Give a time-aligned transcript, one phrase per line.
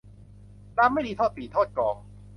[0.77, 1.95] รำไม่ดีโทษปี่โทษกลอง